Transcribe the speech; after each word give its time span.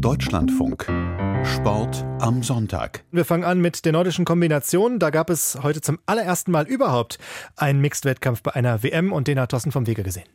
Deutschlandfunk. 0.00 0.86
Sport 1.44 2.04
am 2.20 2.42
Sonntag. 2.42 3.04
Wir 3.12 3.24
fangen 3.24 3.44
an 3.44 3.60
mit 3.60 3.84
der 3.84 3.92
nordischen 3.92 4.24
Kombination. 4.24 4.98
Da 4.98 5.10
gab 5.10 5.30
es 5.30 5.58
heute 5.62 5.80
zum 5.80 5.98
allerersten 6.06 6.50
Mal 6.50 6.66
überhaupt 6.66 7.18
einen 7.56 7.80
Mixed-Wettkampf 7.80 8.42
bei 8.42 8.54
einer 8.54 8.82
WM 8.82 9.12
und 9.12 9.28
den 9.28 9.40
hat 9.40 9.50
Thorsten 9.50 9.72
vom 9.72 9.86
Wege 9.86 10.02
gesehen. 10.02 10.26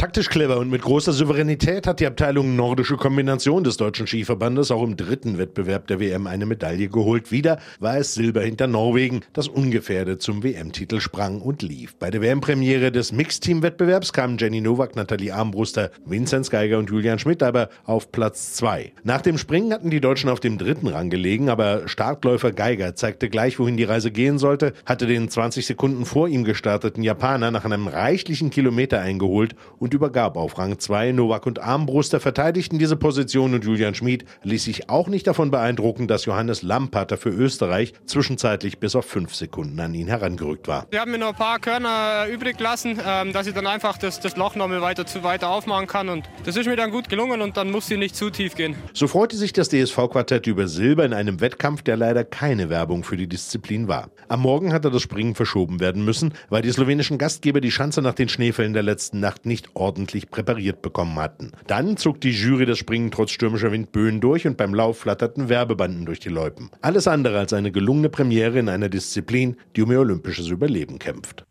Taktisch 0.00 0.30
clever 0.30 0.56
und 0.56 0.70
mit 0.70 0.80
großer 0.80 1.12
Souveränität 1.12 1.86
hat 1.86 2.00
die 2.00 2.06
Abteilung 2.06 2.56
Nordische 2.56 2.96
Kombination 2.96 3.64
des 3.64 3.76
Deutschen 3.76 4.06
Skiverbandes 4.06 4.70
auch 4.70 4.82
im 4.82 4.96
dritten 4.96 5.36
Wettbewerb 5.36 5.88
der 5.88 6.00
WM 6.00 6.26
eine 6.26 6.46
Medaille 6.46 6.88
geholt. 6.88 7.30
Wieder 7.30 7.58
war 7.80 7.98
es 7.98 8.14
Silber 8.14 8.40
hinter 8.40 8.66
Norwegen, 8.66 9.20
das 9.34 9.46
ungefährdet 9.46 10.22
zum 10.22 10.42
WM-Titel 10.42 11.00
sprang 11.00 11.42
und 11.42 11.60
lief. 11.60 11.96
Bei 11.96 12.10
der 12.10 12.22
WM-Premiere 12.22 12.90
des 12.90 13.12
Mixteam-Wettbewerbs 13.12 14.14
kamen 14.14 14.38
Jenny 14.38 14.62
Nowak, 14.62 14.96
Nathalie 14.96 15.34
Armbruster, 15.34 15.90
Vinzenz 16.06 16.48
Geiger 16.48 16.78
und 16.78 16.88
Julian 16.88 17.18
Schmidt 17.18 17.42
aber 17.42 17.68
auf 17.84 18.10
Platz 18.10 18.54
zwei. 18.54 18.94
Nach 19.04 19.20
dem 19.20 19.36
Springen 19.36 19.70
hatten 19.70 19.90
die 19.90 20.00
Deutschen 20.00 20.30
auf 20.30 20.40
dem 20.40 20.56
dritten 20.56 20.88
Rang 20.88 21.10
gelegen, 21.10 21.50
aber 21.50 21.88
Startläufer 21.88 22.52
Geiger 22.52 22.94
zeigte 22.94 23.28
gleich, 23.28 23.58
wohin 23.58 23.76
die 23.76 23.84
Reise 23.84 24.10
gehen 24.10 24.38
sollte, 24.38 24.72
hatte 24.86 25.06
den 25.06 25.28
20 25.28 25.66
Sekunden 25.66 26.06
vor 26.06 26.26
ihm 26.26 26.44
gestarteten 26.44 27.02
Japaner 27.02 27.50
nach 27.50 27.66
einem 27.66 27.86
reichlichen 27.86 28.48
Kilometer 28.48 28.98
eingeholt 28.98 29.54
und 29.78 29.89
und 29.90 29.94
übergab 29.94 30.36
auf 30.36 30.56
Rang 30.56 30.78
2. 30.78 31.10
Novak 31.10 31.46
und 31.46 31.58
Armbruster 31.58 32.20
verteidigten 32.20 32.78
diese 32.78 32.94
Position 32.94 33.54
und 33.54 33.64
Julian 33.64 33.96
Schmid 33.96 34.24
ließ 34.44 34.62
sich 34.62 34.88
auch 34.88 35.08
nicht 35.08 35.26
davon 35.26 35.50
beeindrucken, 35.50 36.06
dass 36.06 36.26
Johannes 36.26 36.62
Lampater 36.62 37.16
für 37.16 37.30
Österreich 37.30 37.92
zwischenzeitlich 38.06 38.78
bis 38.78 38.94
auf 38.94 39.04
fünf 39.04 39.34
Sekunden 39.34 39.80
an 39.80 39.92
ihn 39.94 40.06
herangerückt 40.06 40.68
war. 40.68 40.86
Wir 40.90 41.00
haben 41.00 41.10
mir 41.10 41.18
noch 41.18 41.30
ein 41.30 41.34
paar 41.34 41.58
Körner 41.58 42.26
übrig 42.32 42.58
gelassen, 42.58 43.00
ähm, 43.04 43.32
dass 43.32 43.48
ich 43.48 43.54
dann 43.54 43.66
einfach 43.66 43.98
das, 43.98 44.20
das 44.20 44.36
Loch 44.36 44.54
noch 44.54 44.68
mal 44.68 44.80
weiter, 44.80 45.06
zu 45.06 45.24
weiter 45.24 45.50
aufmachen 45.50 45.88
kann 45.88 46.08
und 46.08 46.28
das 46.44 46.56
ist 46.56 46.66
mir 46.66 46.76
dann 46.76 46.92
gut 46.92 47.08
gelungen 47.08 47.40
und 47.40 47.56
dann 47.56 47.72
muss 47.72 47.88
sie 47.88 47.96
nicht 47.96 48.14
zu 48.14 48.30
tief 48.30 48.54
gehen. 48.54 48.76
So 48.92 49.08
freute 49.08 49.36
sich 49.36 49.52
das 49.52 49.70
DSV-Quartett 49.70 50.46
über 50.46 50.68
Silber 50.68 51.04
in 51.04 51.12
einem 51.12 51.40
Wettkampf, 51.40 51.82
der 51.82 51.96
leider 51.96 52.22
keine 52.22 52.70
Werbung 52.70 53.02
für 53.02 53.16
die 53.16 53.26
Disziplin 53.26 53.88
war. 53.88 54.10
Am 54.28 54.42
Morgen 54.42 54.72
hatte 54.72 54.92
das 54.92 55.02
Springen 55.02 55.34
verschoben 55.34 55.80
werden 55.80 56.04
müssen, 56.04 56.32
weil 56.48 56.62
die 56.62 56.70
slowenischen 56.70 57.18
Gastgeber 57.18 57.60
die 57.60 57.72
Schanze 57.72 58.02
nach 58.02 58.14
den 58.14 58.28
Schneefällen 58.28 58.72
der 58.72 58.84
letzten 58.84 59.18
Nacht 59.18 59.46
nicht 59.46 59.74
ordentlich 59.80 60.30
präpariert 60.30 60.82
bekommen 60.82 61.18
hatten. 61.18 61.52
Dann 61.66 61.96
zog 61.96 62.20
die 62.20 62.30
Jury 62.30 62.66
das 62.66 62.78
Springen 62.78 63.10
trotz 63.10 63.32
stürmischer 63.32 63.72
Windböen 63.72 64.20
durch 64.20 64.46
und 64.46 64.56
beim 64.56 64.74
Lauf 64.74 64.98
flatterten 64.98 65.48
Werbebanden 65.48 66.06
durch 66.06 66.20
die 66.20 66.28
Loipen. 66.28 66.70
Alles 66.82 67.08
andere 67.08 67.38
als 67.38 67.52
eine 67.52 67.72
gelungene 67.72 68.10
Premiere 68.10 68.58
in 68.58 68.68
einer 68.68 68.88
Disziplin, 68.88 69.56
die 69.74 69.82
um 69.82 69.90
ihr 69.90 70.00
olympisches 70.00 70.48
Überleben 70.48 70.98
kämpft. 70.98 71.44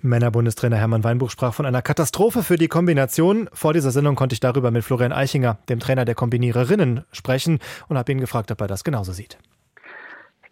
Männerbundestrainer 0.00 0.76
Hermann 0.76 1.04
Weinbuch 1.04 1.30
sprach 1.30 1.54
von 1.54 1.66
einer 1.66 1.82
Katastrophe 1.82 2.42
für 2.42 2.56
die 2.56 2.68
Kombination. 2.68 3.48
Vor 3.52 3.72
dieser 3.72 3.90
Sendung 3.90 4.16
konnte 4.16 4.34
ich 4.34 4.40
darüber 4.40 4.70
mit 4.70 4.84
Florian 4.84 5.12
Eichinger, 5.12 5.58
dem 5.68 5.80
Trainer 5.80 6.04
der 6.04 6.14
Kombiniererinnen, 6.14 7.04
sprechen 7.12 7.58
und 7.88 7.96
habe 7.96 8.12
ihn 8.12 8.20
gefragt, 8.20 8.50
ob 8.50 8.60
er 8.60 8.66
das 8.66 8.84
genauso 8.84 9.12
sieht. 9.12 9.38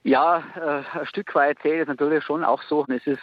Ja, 0.09 0.43
äh, 0.57 0.99
ein 1.01 1.07
Stück 1.07 1.35
weit 1.35 1.59
sehe 1.63 1.75
ich 1.75 1.81
es 1.83 1.87
natürlich 1.87 2.25
schon 2.25 2.43
auch 2.43 2.63
so. 2.63 2.87
Es 2.89 3.07
ist 3.07 3.21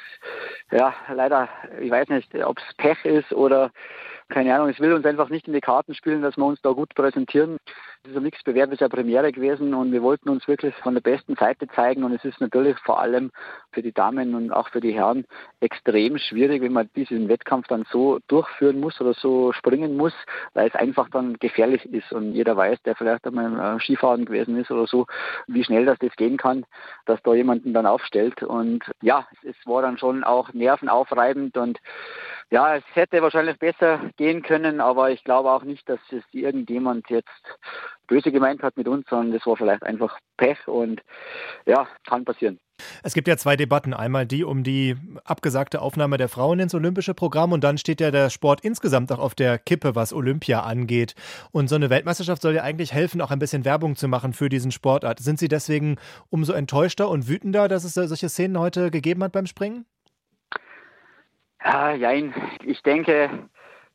ja 0.71 0.93
leider, 1.11 1.49
ich 1.81 1.89
weiß 1.89 2.09
nicht, 2.09 2.35
ob 2.35 2.59
es 2.59 2.75
Pech 2.75 3.03
ist 3.05 3.33
oder 3.33 3.71
keine 4.29 4.55
Ahnung, 4.55 4.69
es 4.69 4.79
will 4.79 4.93
uns 4.93 5.05
einfach 5.05 5.29
nicht 5.29 5.47
in 5.47 5.53
die 5.53 5.61
Karten 5.61 5.93
spielen, 5.93 6.21
dass 6.21 6.37
wir 6.37 6.45
uns 6.45 6.61
da 6.61 6.71
gut 6.71 6.95
präsentieren. 6.95 7.57
Mixbewerb 8.13 8.71
ist 8.71 8.81
ja 8.81 8.89
Premiere 8.89 9.31
gewesen 9.31 9.73
und 9.73 9.91
wir 9.91 10.01
wollten 10.01 10.29
uns 10.29 10.47
wirklich 10.47 10.75
von 10.75 10.93
der 10.93 11.01
besten 11.01 11.35
Seite 11.35 11.67
zeigen 11.69 12.03
und 12.03 12.13
es 12.13 12.23
ist 12.23 12.39
natürlich 12.39 12.77
vor 12.79 12.99
allem 12.99 13.31
für 13.71 13.81
die 13.81 13.93
Damen 13.93 14.35
und 14.35 14.51
auch 14.51 14.69
für 14.69 14.79
die 14.79 14.93
Herren 14.93 15.25
extrem 15.59 16.17
schwierig, 16.17 16.61
wenn 16.61 16.73
man 16.73 16.89
diesen 16.95 17.29
Wettkampf 17.29 17.67
dann 17.67 17.85
so 17.91 18.19
durchführen 18.27 18.79
muss 18.79 18.99
oder 19.01 19.13
so 19.13 19.53
springen 19.53 19.97
muss, 19.97 20.13
weil 20.53 20.67
es 20.67 20.75
einfach 20.75 21.09
dann 21.09 21.37
gefährlich 21.39 21.85
ist 21.85 22.11
und 22.11 22.33
jeder 22.33 22.55
weiß, 22.55 22.81
der 22.83 22.95
vielleicht 22.95 23.25
einmal 23.25 23.79
Skifahren 23.79 24.25
gewesen 24.25 24.57
ist 24.57 24.71
oder 24.71 24.87
so, 24.87 25.07
wie 25.47 25.63
schnell 25.63 25.85
das 25.85 25.97
das 25.99 26.15
gehen 26.15 26.37
kann, 26.37 26.65
dass 27.05 27.21
da 27.23 27.33
jemanden 27.33 27.73
dann 27.73 27.85
aufstellt 27.85 28.43
und 28.43 28.83
ja, 29.01 29.27
es 29.43 29.55
war 29.65 29.81
dann 29.81 29.97
schon 29.97 30.23
auch 30.23 30.53
nervenaufreibend 30.53 31.57
und 31.57 31.79
ja, 32.51 32.75
es 32.75 32.83
hätte 32.93 33.21
wahrscheinlich 33.21 33.57
besser 33.57 33.99
gehen 34.17 34.43
können, 34.43 34.79
aber 34.79 35.11
ich 35.11 35.23
glaube 35.23 35.51
auch 35.51 35.63
nicht, 35.63 35.87
dass 35.89 35.99
es 36.11 36.23
irgendjemand 36.31 37.09
jetzt 37.09 37.27
böse 38.07 38.31
gemeint 38.31 38.61
hat 38.61 38.77
mit 38.77 38.87
uns, 38.87 39.05
sondern 39.09 39.33
das 39.33 39.45
war 39.45 39.57
vielleicht 39.57 39.83
einfach 39.83 40.17
Pech 40.37 40.67
und 40.67 41.01
ja, 41.65 41.87
kann 42.07 42.23
passieren. 42.23 42.59
Es 43.03 43.13
gibt 43.13 43.27
ja 43.27 43.37
zwei 43.37 43.55
Debatten. 43.55 43.93
Einmal 43.93 44.25
die 44.25 44.43
um 44.43 44.63
die 44.63 44.95
abgesagte 45.23 45.81
Aufnahme 45.81 46.17
der 46.17 46.29
Frauen 46.29 46.59
ins 46.59 46.75
olympische 46.75 47.13
Programm 47.13 47.51
und 47.51 47.63
dann 47.63 47.77
steht 47.77 48.01
ja 48.01 48.11
der 48.11 48.29
Sport 48.29 48.61
insgesamt 48.61 49.11
auch 49.11 49.19
auf 49.19 49.33
der 49.33 49.57
Kippe, 49.57 49.95
was 49.95 50.13
Olympia 50.13 50.61
angeht. 50.61 51.15
Und 51.51 51.67
so 51.67 51.75
eine 51.75 51.89
Weltmeisterschaft 51.89 52.41
soll 52.41 52.55
ja 52.55 52.63
eigentlich 52.63 52.93
helfen, 52.93 53.21
auch 53.21 53.31
ein 53.31 53.39
bisschen 53.39 53.65
Werbung 53.65 53.95
zu 53.95 54.07
machen 54.07 54.33
für 54.33 54.49
diesen 54.49 54.71
Sportart. 54.71 55.19
Sind 55.19 55.39
Sie 55.39 55.47
deswegen 55.47 55.97
umso 56.29 56.53
enttäuschter 56.53 57.09
und 57.09 57.27
wütender, 57.27 57.67
dass 57.67 57.85
es 57.85 57.93
solche 57.93 58.29
Szenen 58.29 58.59
heute 58.59 58.91
gegeben 58.91 59.23
hat 59.23 59.31
beim 59.31 59.47
Springen? 59.47 59.85
Ja, 61.65 61.91
jein. 61.93 62.33
Ich 62.63 62.83
denke, 62.83 63.29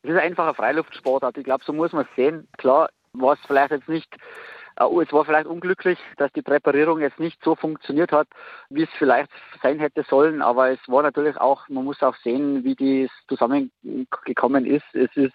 es 0.03 0.11
ist 0.11 0.19
einfach 0.19 0.49
ein 0.49 0.55
Freiluftsportart. 0.55 1.39
Ich 1.39 1.45
glaube, 1.45 1.63
so 1.65 1.73
muss 1.73 1.93
man 1.93 2.05
es 2.05 2.17
sehen. 2.17 2.49
Klar, 2.59 2.91
war 3.13 3.35
es 3.35 3.41
vielleicht 3.47 3.71
jetzt 3.71 3.89
nicht 3.89 4.13
Uh, 4.83 5.03
es 5.03 5.13
war 5.13 5.27
vielleicht 5.27 5.47
unglücklich, 5.47 5.99
dass 6.17 6.33
die 6.33 6.41
Präparierung 6.41 7.01
jetzt 7.01 7.21
nicht 7.21 7.39
so 7.45 7.55
funktioniert 7.55 8.13
hat, 8.13 8.29
wie 8.71 8.85
es 8.85 8.89
vielleicht 8.97 9.31
sein 9.63 9.79
hätte 9.79 10.05
sollen, 10.09 10.41
aber 10.41 10.71
es 10.71 10.79
war 10.87 11.03
natürlich 11.03 11.37
auch, 11.37 11.69
man 11.69 11.85
muss 11.85 12.03
auch 12.03 12.17
sehen, 12.17 12.65
wie 12.65 12.75
dies 12.75 13.11
zusammengekommen 13.29 14.65
ist. 14.65 14.87
Es 14.95 15.15
ist 15.17 15.35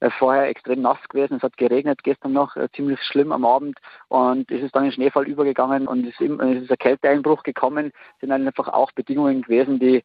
äh, 0.00 0.10
vorher 0.18 0.48
extrem 0.48 0.82
nass 0.82 0.98
gewesen, 1.08 1.36
es 1.36 1.42
hat 1.44 1.56
geregnet, 1.56 2.02
gestern 2.02 2.32
noch 2.32 2.56
äh, 2.56 2.68
ziemlich 2.74 3.00
schlimm 3.02 3.30
am 3.30 3.44
Abend 3.44 3.78
und 4.08 4.50
es 4.50 4.60
ist 4.60 4.74
dann 4.74 4.86
in 4.86 4.92
Schneefall 4.92 5.28
übergegangen 5.28 5.86
und 5.86 6.04
es 6.08 6.20
ist, 6.20 6.40
ein 6.40 6.78
Kälteeinbruch 6.78 7.44
gekommen, 7.44 7.92
es 8.14 8.20
sind 8.22 8.32
einfach 8.32 8.66
auch 8.66 8.90
Bedingungen 8.90 9.42
gewesen, 9.42 9.78
die 9.78 10.02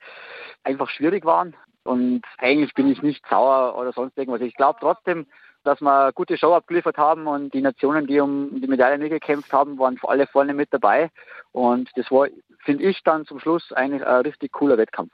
einfach 0.63 0.90
schwierig 0.91 1.25
waren. 1.25 1.56
Und 1.85 2.24
eigentlich 2.40 2.74
bin 2.74 2.88
ich 2.88 3.03
nicht 3.03 3.24
sauer 3.28 3.78
oder 3.78 3.94
sonst 3.94 4.18
irgendwas. 4.18 4.41
Ich 4.41 4.56
glaube 4.56 4.79
trotzdem, 4.81 5.28
dass 5.65 5.81
wir 5.81 6.03
eine 6.03 6.13
gute 6.13 6.37
Show 6.37 6.53
abgeliefert 6.53 6.97
haben 6.97 7.27
und 7.27 7.53
die 7.53 7.61
Nationen, 7.61 8.07
die 8.07 8.19
um 8.19 8.61
die 8.61 8.67
Medaille 8.67 8.97
mitgekämpft 8.97 9.51
haben, 9.51 9.77
waren 9.77 9.99
alle 10.03 10.27
vorne 10.27 10.53
mit 10.53 10.71
dabei. 10.71 11.09
Und 11.51 11.89
das 11.95 12.11
war, 12.11 12.27
finde 12.63 12.83
ich, 12.83 13.01
dann 13.03 13.25
zum 13.25 13.39
Schluss 13.39 13.71
eigentlich 13.71 14.05
ein 14.05 14.21
richtig 14.21 14.51
cooler 14.51 14.77
Wettkampf. 14.77 15.11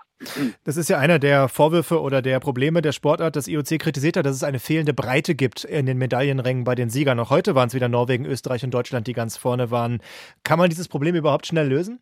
Das 0.63 0.77
ist 0.77 0.89
ja 0.89 0.97
einer 0.97 1.19
der 1.19 1.47
Vorwürfe 1.47 2.01
oder 2.01 2.21
der 2.21 2.39
Probleme 2.39 2.81
der 2.81 2.91
Sportart. 2.91 3.35
Das 3.35 3.47
IOC 3.47 3.79
kritisiert 3.79 4.17
hat, 4.17 4.25
dass 4.25 4.35
es 4.35 4.43
eine 4.43 4.59
fehlende 4.59 4.93
Breite 4.93 5.35
gibt 5.35 5.63
in 5.63 5.85
den 5.85 5.97
Medaillenrängen 5.97 6.63
bei 6.63 6.75
den 6.75 6.89
Siegern. 6.89 7.19
Auch 7.19 7.29
heute 7.29 7.55
waren 7.55 7.67
es 7.67 7.73
wieder 7.73 7.89
Norwegen, 7.89 8.25
Österreich 8.25 8.63
und 8.63 8.73
Deutschland, 8.73 9.07
die 9.07 9.13
ganz 9.13 9.37
vorne 9.37 9.71
waren. 9.71 10.01
Kann 10.43 10.59
man 10.59 10.69
dieses 10.69 10.87
Problem 10.87 11.15
überhaupt 11.15 11.47
schnell 11.47 11.67
lösen? 11.67 11.99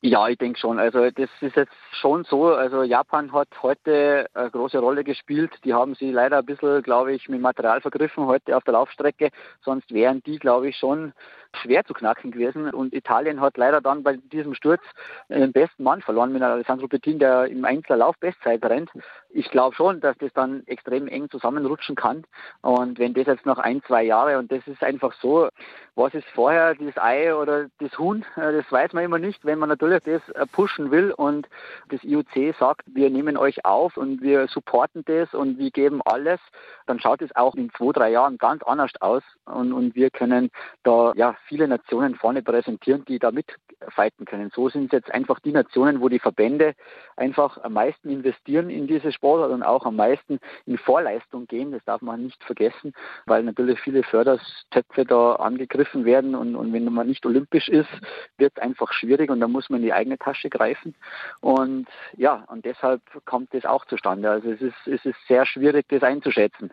Ja, 0.00 0.28
ich 0.28 0.38
denke 0.38 0.60
schon. 0.60 0.78
Also 0.78 1.10
das 1.10 1.28
ist 1.40 1.56
jetzt 1.56 1.72
schon 1.90 2.22
so. 2.22 2.54
Also 2.54 2.84
Japan 2.84 3.32
hat 3.32 3.48
heute 3.62 4.28
eine 4.32 4.50
große 4.50 4.78
Rolle 4.78 5.02
gespielt. 5.02 5.50
Die 5.64 5.74
haben 5.74 5.96
sie 5.96 6.12
leider 6.12 6.38
ein 6.38 6.46
bisschen, 6.46 6.82
glaube 6.82 7.12
ich, 7.14 7.28
mit 7.28 7.40
Material 7.40 7.80
vergriffen 7.80 8.26
heute 8.26 8.56
auf 8.56 8.62
der 8.62 8.74
Laufstrecke. 8.74 9.30
Sonst 9.60 9.92
wären 9.92 10.22
die, 10.22 10.38
glaube 10.38 10.68
ich, 10.68 10.76
schon 10.76 11.12
schwer 11.56 11.84
zu 11.84 11.94
knacken 11.94 12.30
gewesen. 12.30 12.70
Und 12.70 12.94
Italien 12.94 13.40
hat 13.40 13.56
leider 13.56 13.80
dann 13.80 14.02
bei 14.02 14.16
diesem 14.16 14.54
Sturz 14.54 14.82
den 15.28 15.52
besten 15.52 15.82
Mann 15.82 16.02
verloren 16.02 16.32
mit 16.32 16.42
Alessandro 16.42 16.88
Pettin, 16.88 17.18
der 17.18 17.46
im 17.46 17.64
Einzellauf 17.64 18.16
Bestzeit 18.18 18.64
rennt. 18.64 18.90
Ich 19.30 19.50
glaube 19.50 19.74
schon, 19.74 20.00
dass 20.00 20.16
das 20.18 20.32
dann 20.34 20.66
extrem 20.66 21.08
eng 21.08 21.30
zusammenrutschen 21.30 21.96
kann. 21.96 22.24
Und 22.60 22.98
wenn 22.98 23.14
das 23.14 23.26
jetzt 23.26 23.46
noch 23.46 23.58
ein, 23.58 23.82
zwei 23.82 24.02
Jahre, 24.02 24.38
und 24.38 24.50
das 24.50 24.66
ist 24.66 24.82
einfach 24.82 25.12
so, 25.20 25.48
was 25.94 26.14
ist 26.14 26.28
vorher, 26.34 26.74
das 26.74 26.96
Ei 26.96 27.34
oder 27.34 27.66
das 27.80 27.98
Huhn, 27.98 28.24
äh, 28.36 28.52
das 28.52 28.70
weiß 28.70 28.92
man 28.92 29.04
immer 29.04 29.18
nicht. 29.18 29.44
Wenn 29.44 29.58
man 29.58 29.68
natürlich 29.68 30.02
das 30.04 30.28
äh, 30.30 30.46
pushen 30.46 30.90
will 30.90 31.12
und 31.12 31.48
das 31.88 32.02
IOC 32.04 32.54
sagt, 32.58 32.82
wir 32.86 33.10
nehmen 33.10 33.36
euch 33.36 33.64
auf 33.64 33.96
und 33.96 34.22
wir 34.22 34.46
supporten 34.48 35.04
das 35.06 35.34
und 35.34 35.58
wir 35.58 35.70
geben 35.70 36.00
alles, 36.04 36.40
dann 36.86 37.00
schaut 37.00 37.20
es 37.20 37.34
auch 37.34 37.54
in 37.54 37.70
zwei, 37.76 37.92
drei 37.92 38.10
Jahren 38.10 38.38
ganz 38.38 38.62
anders 38.62 38.92
aus. 39.00 39.22
Und, 39.44 39.72
und 39.72 39.94
wir 39.94 40.10
können 40.10 40.50
da 40.84 41.12
ja 41.16 41.36
viele 41.46 41.68
Nationen 41.68 42.14
vorne 42.14 42.42
präsentieren, 42.42 43.04
die 43.04 43.18
da 43.18 43.30
mitfighten 43.30 44.26
können. 44.26 44.50
So 44.54 44.68
sind 44.68 44.86
es 44.86 44.92
jetzt 44.92 45.10
einfach 45.12 45.40
die 45.40 45.52
Nationen, 45.52 46.00
wo 46.00 46.08
die 46.08 46.18
Verbände 46.18 46.74
einfach 47.16 47.58
am 47.62 47.74
meisten 47.74 48.10
investieren 48.10 48.70
in 48.70 48.86
diese 48.86 49.12
Sportart 49.12 49.50
und 49.50 49.62
auch 49.62 49.86
am 49.86 49.96
meisten 49.96 50.38
in 50.66 50.78
Vorleistung 50.78 51.46
gehen. 51.46 51.72
Das 51.72 51.84
darf 51.84 52.02
man 52.02 52.24
nicht 52.24 52.42
vergessen, 52.44 52.92
weil 53.26 53.42
natürlich 53.42 53.80
viele 53.80 54.02
Förderstöpfe 54.02 55.04
da 55.04 55.34
angegriffen 55.36 56.04
werden 56.04 56.34
und, 56.34 56.56
und 56.56 56.72
wenn 56.72 56.84
man 56.92 57.06
nicht 57.06 57.24
olympisch 57.26 57.68
ist, 57.68 57.90
wird 58.36 58.52
es 58.56 58.62
einfach 58.62 58.92
schwierig 58.92 59.30
und 59.30 59.40
da 59.40 59.48
muss 59.48 59.70
man 59.70 59.80
in 59.80 59.86
die 59.86 59.92
eigene 59.92 60.18
Tasche 60.18 60.50
greifen. 60.50 60.94
Und 61.40 61.88
ja, 62.16 62.44
und 62.48 62.64
deshalb 62.64 63.02
kommt 63.24 63.54
das 63.54 63.64
auch 63.64 63.84
zustande. 63.86 64.30
Also 64.30 64.50
es 64.50 64.60
ist, 64.60 64.86
es 64.86 65.04
ist 65.04 65.18
sehr 65.26 65.46
schwierig, 65.46 65.86
das 65.88 66.02
einzuschätzen. 66.02 66.72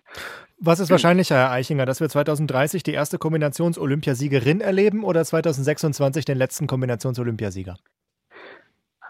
Was 0.58 0.80
ist 0.80 0.90
wahrscheinlicher, 0.90 1.36
Herr 1.36 1.52
Eichinger, 1.52 1.86
dass 1.86 2.00
wir 2.00 2.08
2030 2.08 2.82
die 2.84 2.94
erste 2.94 3.18
Kombinations-Olympiasiegerin 3.18 4.62
erleben 4.62 5.04
oder 5.04 5.24
2026 5.24 6.24
den 6.24 6.38
letzten 6.38 6.66
Kombinations-Olympiasieger? 6.66 7.78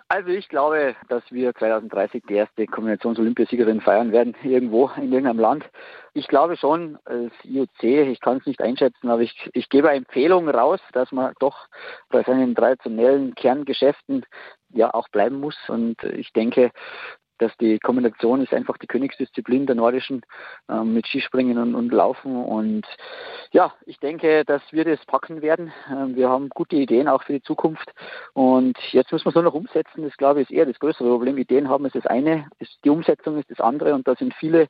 Also 0.07 0.29
ich 0.29 0.49
glaube, 0.49 0.95
dass 1.09 1.23
wir 1.31 1.53
2030 1.55 2.23
die 2.29 2.35
erste 2.35 2.67
Kombinations-Olympiasiegerin 2.67 3.81
feiern 3.81 4.11
werden, 4.11 4.35
irgendwo 4.43 4.89
in 4.97 5.11
irgendeinem 5.11 5.39
Land. 5.39 5.65
Ich 6.13 6.27
glaube 6.27 6.57
schon, 6.57 6.99
als 7.05 7.33
IOC, 7.43 7.83
ich 7.83 8.19
kann 8.19 8.37
es 8.37 8.45
nicht 8.45 8.61
einschätzen, 8.61 9.09
aber 9.09 9.21
ich, 9.21 9.49
ich 9.53 9.67
gebe 9.69 9.89
eine 9.89 9.97
Empfehlung 9.97 10.47
raus, 10.47 10.79
dass 10.93 11.11
man 11.11 11.33
doch 11.39 11.67
bei 12.09 12.23
seinen 12.23 12.53
traditionellen 12.53 13.33
Kerngeschäften 13.33 14.25
ja 14.69 14.93
auch 14.93 15.09
bleiben 15.09 15.39
muss. 15.39 15.57
Und 15.67 16.03
ich 16.03 16.31
denke, 16.33 16.71
dass 17.37 17.55
die 17.57 17.79
Kombination 17.79 18.41
ist 18.41 18.53
einfach 18.53 18.77
die 18.77 18.87
Königsdisziplin 18.87 19.65
der 19.65 19.75
Nordischen 19.75 20.21
äh, 20.69 20.83
mit 20.83 21.07
Skispringen 21.07 21.57
und, 21.57 21.75
und, 21.75 21.91
Laufen. 21.91 22.35
Und 22.35 22.85
ja, 23.51 23.73
ich 23.85 23.99
denke, 23.99 24.45
dass 24.45 24.61
wir 24.71 24.85
das 24.85 25.03
packen 25.05 25.41
werden. 25.41 25.71
Äh, 25.89 26.15
wir 26.15 26.29
haben 26.29 26.49
gute 26.49 26.75
Ideen 26.75 27.07
auch 27.07 27.23
für 27.23 27.33
die 27.33 27.43
Zukunft. 27.43 27.93
Und 28.33 28.77
jetzt 28.91 29.11
müssen 29.11 29.25
wir 29.25 29.29
es 29.29 29.35
nur 29.35 29.43
noch 29.43 29.53
umsetzen. 29.53 30.03
Das 30.03 30.17
glaube 30.17 30.41
ich 30.41 30.49
ist 30.49 30.55
eher 30.55 30.65
das 30.65 30.79
größere 30.79 31.09
Problem. 31.09 31.37
Ideen 31.37 31.69
haben 31.69 31.85
ist 31.85 31.95
das 31.95 32.05
eine, 32.05 32.47
ist 32.59 32.77
die 32.83 32.89
Umsetzung 32.89 33.37
ist 33.37 33.49
das 33.51 33.59
andere. 33.59 33.93
Und 33.93 34.07
da 34.07 34.15
sind 34.15 34.33
viele 34.33 34.67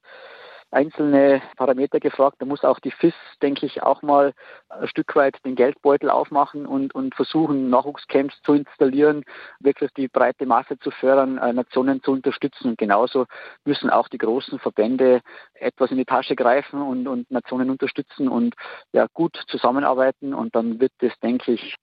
einzelne 0.76 1.42
Parameter 1.56 2.00
gefragt. 2.00 2.36
Da 2.40 2.46
muss 2.46 2.64
auch 2.64 2.80
die 2.80 2.92
FIS, 2.92 3.14
denke 3.42 3.66
ich, 3.66 3.82
auch 3.82 4.02
mal 4.02 4.34
ein 4.70 4.88
Stück 4.88 5.16
weit 5.16 5.38
den 5.46 5.56
Geldbeutel 5.56 6.10
aufmachen 6.10 6.66
und, 6.66 6.94
und 6.94 7.16
versuchen, 7.16 7.70
Nachwuchscamps 7.70 8.42
zu 8.44 8.54
installieren, 8.54 9.24
wirklich 9.60 9.92
die 9.94 10.10
breite 10.10 10.46
Masse 10.46 10.78
zu 10.78 10.92
fördern, 10.92 11.38
äh, 11.38 11.54
Nationen 11.54 12.04
zu 12.04 12.12
unterstützen. 12.12 12.70
Und 12.70 12.78
genauso 12.78 13.26
müssen 13.64 13.90
auch 13.90 14.10
die 14.10 14.18
großen 14.18 14.60
Verbände 14.60 15.22
etwas 15.54 15.92
in 15.92 15.98
die 15.98 16.06
Tasche 16.06 16.36
greifen 16.36 16.82
und, 16.82 17.08
und 17.08 17.32
Nationen 17.32 17.70
unterstützen 17.70 18.28
und 18.28 18.54
ja, 18.92 19.08
gut 19.14 19.42
zusammenarbeiten. 19.48 20.34
Und 20.34 20.56
dann 20.56 20.80
wird 20.80 20.92
das, 21.00 21.18
denke 21.22 21.54
ich, 21.54 21.76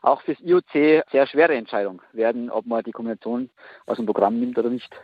auch 0.00 0.22
fürs 0.22 0.40
IOC 0.40 1.04
sehr 1.10 1.26
schwere 1.26 1.54
Entscheidung 1.54 2.00
werden, 2.12 2.50
ob 2.50 2.66
man 2.66 2.82
die 2.82 2.92
Kombination 2.92 3.50
aus 3.86 3.96
dem 3.96 4.06
Programm 4.06 4.40
nimmt 4.40 4.56
oder 4.58 4.70
nicht. 4.70 4.94